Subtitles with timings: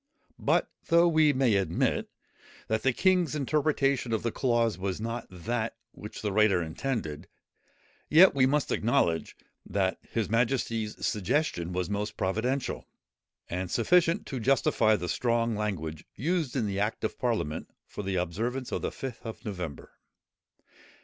[0.39, 2.09] But, though we may admit,
[2.67, 7.27] that the king's interpretation of the clause was not that, which the writer intended,
[8.09, 12.87] yet we must acknowledge, that his majesty's suggestion was most providential,
[13.47, 18.15] and sufficient to justify the strong language used in the Act of Parliament for the
[18.15, 19.91] observance of the Fifth of November.